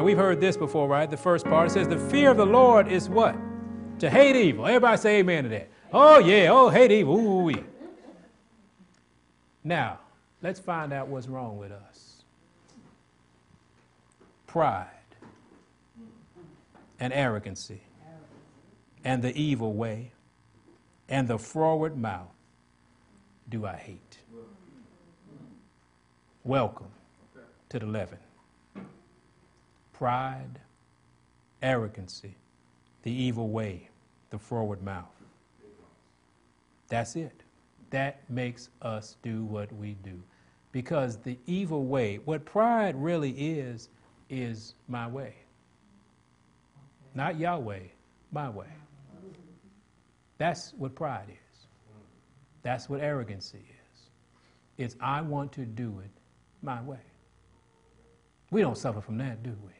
[0.00, 1.10] Now we've heard this before, right?
[1.10, 3.36] The first part says, The fear of the Lord is what?
[3.98, 4.66] To hate evil.
[4.66, 5.68] Everybody say amen to that.
[5.92, 6.48] Oh, yeah.
[6.50, 7.18] Oh, hate evil.
[7.18, 7.62] Ooh-wee.
[9.62, 9.98] Now,
[10.40, 12.22] let's find out what's wrong with us
[14.46, 14.86] pride
[16.98, 17.82] and arrogancy
[19.04, 20.12] and the evil way
[21.10, 22.32] and the forward mouth
[23.50, 24.16] do I hate.
[26.42, 26.88] Welcome
[27.68, 28.16] to the leaven.
[30.00, 30.58] Pride,
[31.60, 32.34] arrogancy,
[33.02, 33.90] the evil way,
[34.30, 35.04] the forward mouth.
[36.88, 37.42] That's it.
[37.90, 40.18] That makes us do what we do.
[40.72, 43.90] Because the evil way, what pride really is,
[44.30, 45.34] is my way.
[47.14, 47.80] Not Yahweh,
[48.32, 48.72] my way.
[50.38, 51.66] That's what pride is.
[52.62, 54.08] That's what arrogancy is.
[54.78, 56.10] It's I want to do it
[56.62, 57.04] my way.
[58.50, 59.72] We don't suffer from that, do we?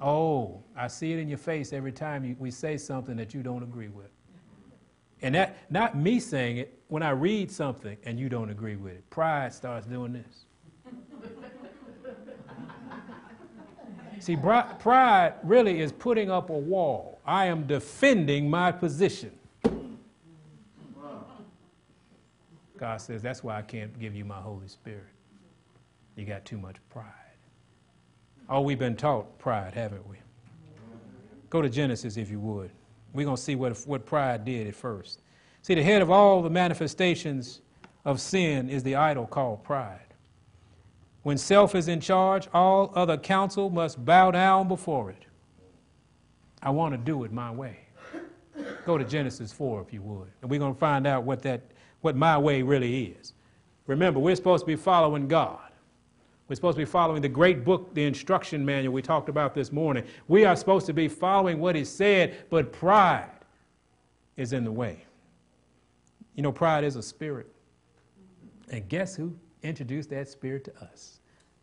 [0.00, 3.42] Oh, I see it in your face every time you, we say something that you
[3.42, 4.10] don't agree with.
[5.22, 8.92] And that, not me saying it, when I read something and you don't agree with
[8.92, 10.44] it, pride starts doing this.
[14.20, 17.20] See, pride really is putting up a wall.
[17.26, 19.32] I am defending my position.
[22.78, 25.06] God says, that's why I can't give you my Holy Spirit.
[26.14, 27.25] You got too much pride.
[28.48, 30.16] Oh, we've been taught pride, haven't we?
[31.50, 32.70] Go to Genesis if you would.
[33.12, 35.20] We're going to see what, what pride did at first.
[35.62, 37.60] See, the head of all the manifestations
[38.04, 40.00] of sin is the idol called pride.
[41.22, 45.24] When self is in charge, all other counsel must bow down before it.
[46.62, 47.80] I want to do it my way.
[48.84, 50.28] Go to Genesis 4 if you would.
[50.40, 51.62] And we're going to find out what that
[52.00, 53.32] what my way really is.
[53.86, 55.65] Remember, we're supposed to be following God.
[56.48, 59.72] We're supposed to be following the great book, the instruction manual we talked about this
[59.72, 60.04] morning.
[60.28, 63.30] We are supposed to be following what is said, but pride
[64.36, 65.04] is in the way.
[66.36, 67.50] You know, pride is a spirit.
[68.70, 71.20] And guess who introduced that spirit to us?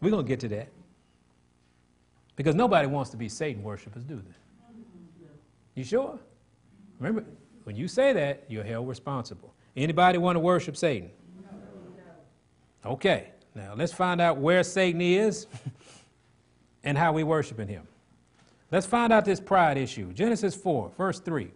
[0.00, 0.68] We're going to get to that.
[2.34, 4.34] Because nobody wants to be Satan worshipers, do they?
[5.74, 6.18] You sure?
[6.98, 7.24] Remember,
[7.64, 9.54] when you say that, you're held responsible.
[9.74, 11.10] Anybody want to worship Satan?
[12.84, 15.46] Okay, now let's find out where Satan is
[16.84, 17.86] and how we worshiping him.
[18.70, 20.12] Let's find out this pride issue.
[20.12, 21.50] Genesis 4, verse 3.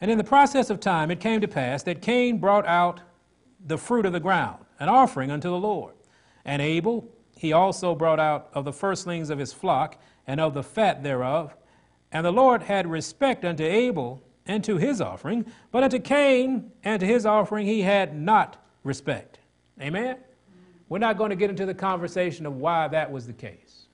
[0.00, 3.00] And in the process of time it came to pass that Cain brought out
[3.66, 5.94] the fruit of the ground, an offering unto the Lord.
[6.44, 7.06] And Abel
[7.40, 11.56] he also brought out of the firstlings of his flock and of the fat thereof.
[12.12, 17.00] And the Lord had respect unto Abel and to his offering, but unto Cain and
[17.00, 19.38] to his offering he had not respect.
[19.80, 20.18] Amen?
[20.90, 23.86] We're not going to get into the conversation of why that was the case.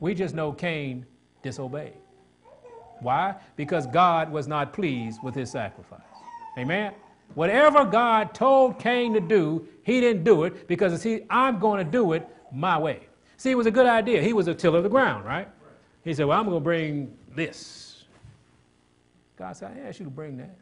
[0.00, 1.06] We just know Cain
[1.42, 1.96] disobeyed.
[3.00, 3.36] Why?
[3.56, 6.00] Because God was not pleased with his sacrifice.
[6.58, 6.92] Amen?
[7.34, 11.90] Whatever God told Cain to do, he didn't do it because, see, I'm going to
[11.90, 13.06] do it my way.
[13.38, 14.20] See, it was a good idea.
[14.20, 15.48] He was a tiller of the ground, right?
[16.04, 17.92] He said, Well, I'm going to bring this
[19.42, 20.56] God said, I asked you to bring that.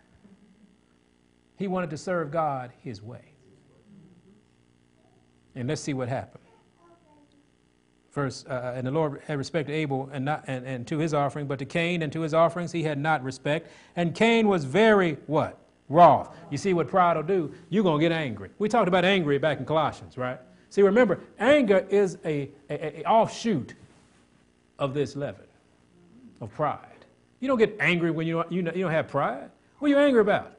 [1.58, 3.29] He wanted to serve God his way.
[5.54, 6.44] And let's see what happened.
[8.10, 10.98] First, uh, uh, and the Lord had respect to Abel and, not, and, and to
[10.98, 13.70] his offering, but to Cain and to his offerings he had not respect.
[13.94, 15.58] And Cain was very what?
[15.88, 16.36] Wroth.
[16.50, 17.54] You see what pride will do?
[17.68, 18.50] You're going to get angry.
[18.58, 20.38] We talked about angry back in Colossians, right?
[20.70, 23.74] See, remember, anger is a, a, a offshoot
[24.78, 25.46] of this leaven
[26.40, 26.86] of pride.
[27.40, 29.50] You don't get angry when you don't, you, know, you don't have pride.
[29.78, 30.52] What are you angry about?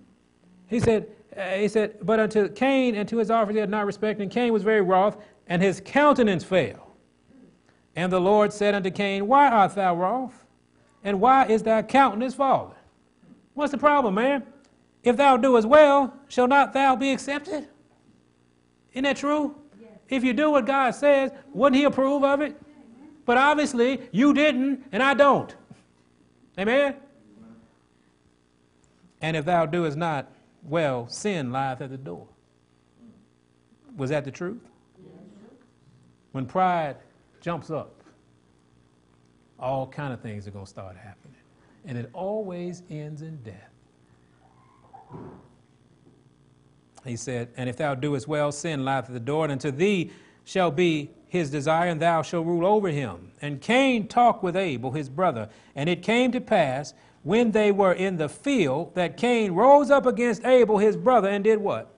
[0.68, 3.86] he said, uh, he said, but unto Cain and to his offering he had not
[3.86, 6.96] respect, and Cain was very wroth, and his countenance fell.
[7.96, 10.44] And the Lord said unto Cain, Why art thou wroth?
[11.04, 12.76] And why is thy countenance fallen?
[13.54, 14.44] What's the problem, man?
[15.02, 17.68] If thou doest well, shall not thou be accepted?
[18.92, 19.56] Isn't that true?
[19.80, 19.90] Yes.
[20.08, 22.56] If you do what God says, wouldn't he approve of it?
[23.24, 25.54] But obviously, you didn't, and I don't.
[26.58, 26.96] Amen?
[29.20, 30.30] And if thou doest not
[30.62, 32.26] well, sin lieth at the door.
[33.96, 34.62] Was that the truth?
[36.32, 36.96] When pride
[37.40, 38.02] jumps up,
[39.58, 41.36] all kind of things are going to start happening.
[41.84, 43.70] And it always ends in death.
[47.04, 50.10] He said, And if thou doest well, sin lieth at the door, and to thee
[50.44, 53.32] shall be his desire, and thou shalt rule over him.
[53.40, 55.48] And Cain talked with Abel, his brother.
[55.74, 56.92] And it came to pass,
[57.22, 61.42] when they were in the field, that Cain rose up against Abel, his brother, and
[61.42, 61.94] did what?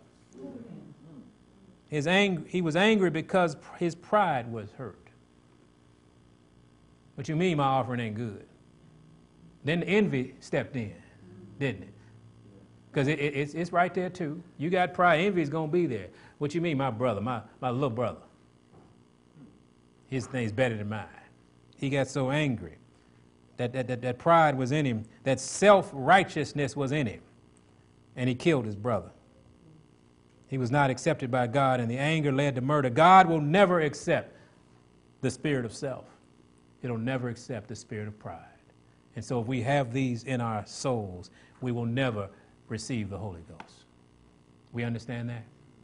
[1.89, 5.09] His ang- he was angry because his pride was hurt.
[7.15, 8.47] What you mean my offering ain't good?
[9.65, 10.95] Then envy stepped in,
[11.59, 11.95] didn't it?
[12.91, 14.43] Because it, it, it's, it's right there too.
[14.59, 16.09] You got pride, envy is going to be there.
[16.39, 18.21] What you mean, my brother, my, my little brother?
[20.15, 21.09] His thing's better than mine.
[21.77, 22.77] He got so angry
[23.57, 27.21] that, that, that, that pride was in him, that self righteousness was in him,
[28.15, 29.11] and he killed his brother.
[30.47, 32.91] He was not accepted by God, and the anger led to murder.
[32.91, 34.37] God will never accept
[35.21, 36.05] the spirit of self,
[36.81, 38.39] it'll never accept the spirit of pride.
[39.17, 41.31] And so, if we have these in our souls,
[41.61, 42.29] we will never
[42.69, 43.85] receive the Holy Ghost.
[44.73, 45.43] We understand that?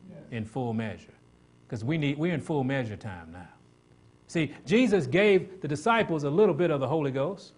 [0.09, 0.21] Yes.
[0.31, 1.15] In full measure.
[1.67, 3.49] Because we need, we're in full measure time now.
[4.31, 7.53] See, Jesus gave the disciples a little bit of the Holy Ghost.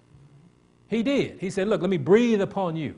[0.88, 1.38] He did.
[1.38, 2.94] He said, Look, let me breathe upon you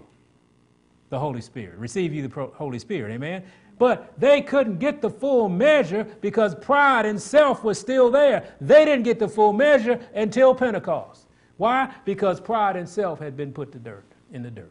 [1.08, 3.10] the Holy Spirit, receive you the Holy Spirit.
[3.12, 3.42] Amen.
[3.76, 8.54] But they couldn't get the full measure because pride and self was still there.
[8.60, 11.26] They didn't get the full measure until Pentecost.
[11.56, 11.92] Why?
[12.04, 14.70] Because pride and self had been put to dirt, in the dirt.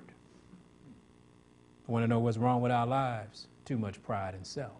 [1.89, 3.47] I want to know what's wrong with our lives?
[3.65, 4.71] Too much pride and self.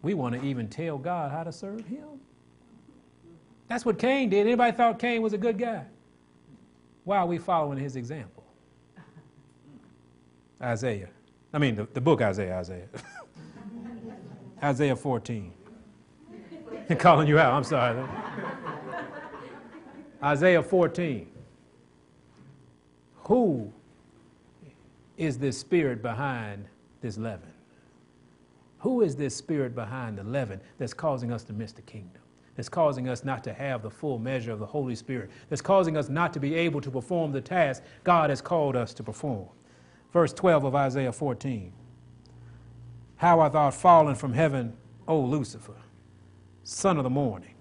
[0.00, 2.20] We want to even tell God how to serve Him.
[3.70, 4.48] That's what Cain did.
[4.48, 5.84] Anybody thought Cain was a good guy?
[7.04, 8.42] Why are we following his example?
[10.60, 11.08] Isaiah.
[11.52, 12.88] I mean, the, the book Isaiah, Isaiah.
[14.64, 15.52] Isaiah 14.
[16.98, 18.04] calling you out, I'm sorry.
[20.20, 21.30] Isaiah 14.
[23.22, 23.72] Who
[25.16, 26.64] is this spirit behind
[27.02, 27.52] this leaven?
[28.80, 32.19] Who is this spirit behind the leaven that's causing us to miss the kingdom?
[32.60, 35.30] That's causing us not to have the full measure of the Holy Spirit.
[35.48, 38.92] That's causing us not to be able to perform the task God has called us
[38.92, 39.48] to perform.
[40.12, 41.72] Verse 12 of Isaiah 14.
[43.16, 44.76] How art thou fallen from heaven,
[45.08, 45.72] O Lucifer,
[46.62, 47.54] son of the morning?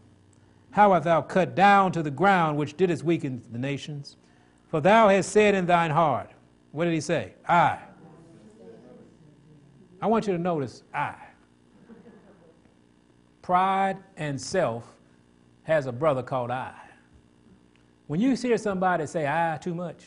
[0.72, 4.18] How art thou cut down to the ground, which didst weaken the nations?
[4.68, 6.30] For thou hast said in thine heart,
[6.74, 7.36] what did he say?
[7.48, 7.80] I.
[10.02, 11.16] I want you to notice I.
[13.50, 14.86] Pride and self
[15.64, 16.72] has a brother called I.
[18.06, 20.06] When you hear somebody say I too much,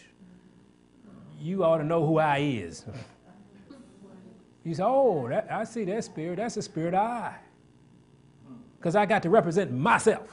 [1.41, 2.85] you ought to know who I is.
[4.63, 6.37] You say, oh, that, I see that spirit.
[6.37, 7.35] That's the spirit I.
[8.79, 10.31] Because I got to represent myself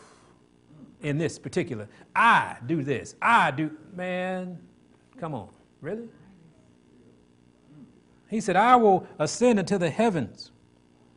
[1.01, 1.87] in this particular.
[2.15, 3.15] I do this.
[3.19, 3.71] I do.
[3.95, 4.59] Man,
[5.19, 5.49] come on.
[5.81, 6.09] Really?
[8.29, 10.51] He said, I will ascend into the heavens.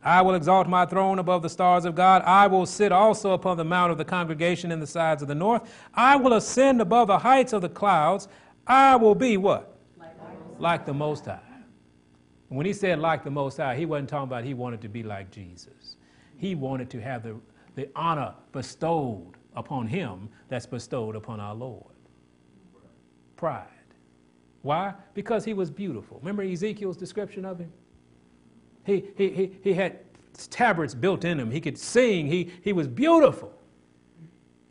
[0.03, 2.21] I will exalt my throne above the stars of God.
[2.25, 5.35] I will sit also upon the mount of the congregation in the sides of the
[5.35, 5.71] north.
[5.93, 8.27] I will ascend above the heights of the clouds.
[8.67, 9.77] I will be what?
[10.59, 11.39] Like, the Most High.
[12.49, 15.03] When he said like the Most High, he wasn't talking about he wanted to be
[15.03, 15.95] like Jesus.
[16.37, 17.35] He wanted to have the,
[17.75, 21.95] the honor bestowed upon him that's bestowed upon our Lord.
[23.35, 23.67] Pride.
[24.61, 24.93] Why?
[25.13, 26.19] Because he was beautiful.
[26.19, 27.71] Remember Ezekiel's description of him?
[28.85, 29.99] He, he, he, had
[30.49, 31.51] tabrets built in him.
[31.51, 32.27] He could sing.
[32.27, 33.53] He, he was beautiful.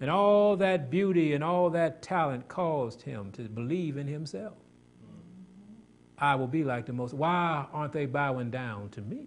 [0.00, 4.54] And all that beauty and all that talent caused him to believe in himself.
[6.18, 7.14] I will be like the most.
[7.14, 9.26] Why aren't they bowing down to me?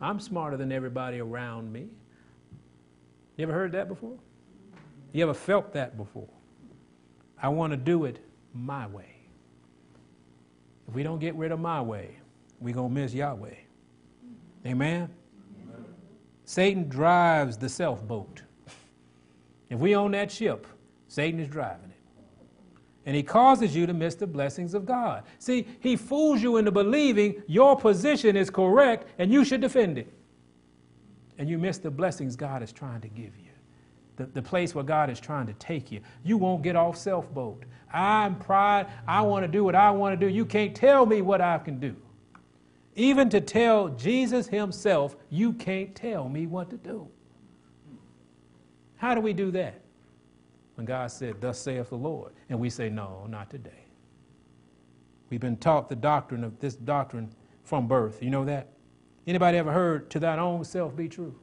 [0.00, 1.88] I'm smarter than everybody around me.
[3.36, 4.18] You ever heard that before?
[5.12, 6.28] You ever felt that before?
[7.42, 9.16] I want to do it my way.
[10.88, 12.16] If we don't get rid of my way,
[12.60, 13.54] we're going to miss Yahweh.
[14.66, 15.08] Amen?
[15.62, 15.84] Amen?
[16.44, 18.42] Satan drives the self boat.
[19.68, 20.66] If we own that ship,
[21.08, 22.00] Satan is driving it.
[23.06, 25.24] And he causes you to miss the blessings of God.
[25.38, 30.12] See, he fools you into believing your position is correct and you should defend it.
[31.38, 33.50] And you miss the blessings God is trying to give you,
[34.16, 36.00] the, the place where God is trying to take you.
[36.22, 37.64] You won't get off self boat.
[37.92, 38.88] I'm pride.
[39.08, 40.32] I want to do what I want to do.
[40.32, 41.96] You can't tell me what I can do.
[42.96, 47.08] Even to tell Jesus himself, you can't tell me what to do.
[48.96, 49.80] How do we do that?
[50.74, 53.86] When God said, Thus saith the Lord, and we say, No, not today.
[55.30, 57.32] We've been taught the doctrine of this doctrine
[57.62, 58.22] from birth.
[58.22, 58.68] You know that?
[59.26, 61.34] Anybody ever heard, To thine own self be true?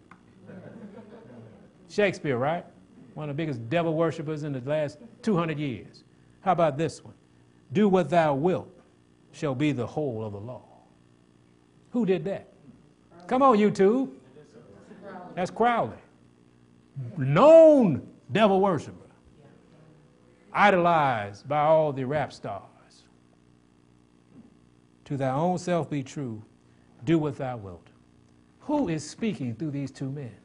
[1.90, 2.66] Shakespeare, right?
[3.14, 6.04] One of the biggest devil worshippers in the last 200 years.
[6.42, 7.14] How about this one?
[7.74, 8.70] Do what thou wilt
[9.32, 10.77] shall be the whole of the law.
[11.92, 12.48] Who did that?
[13.28, 14.10] Come on, you YouTube.
[15.36, 15.98] That's Crowley.
[17.18, 18.96] Known devil worshiper.
[20.54, 22.64] Idolized by all the rap stars.
[25.06, 26.44] To thy own self be true.
[27.06, 27.88] Do what thou wilt.
[28.62, 30.36] Who is speaking through these two men?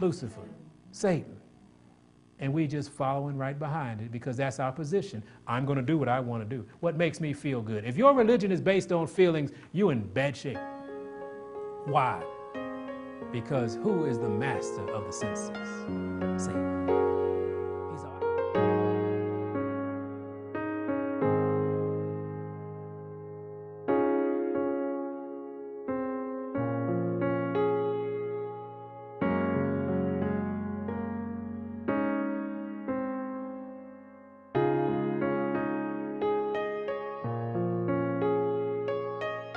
[0.00, 0.48] Lucifer,
[0.92, 1.36] Satan.
[2.40, 5.22] And we just following right behind it because that's our position.
[5.46, 6.64] I'm going to do what I want to do.
[6.80, 7.84] What makes me feel good?
[7.84, 10.58] If your religion is based on feelings, you're in bad shape.
[11.86, 12.22] Why?
[13.32, 15.58] Because who is the master of the senses?
[16.44, 16.67] Satan.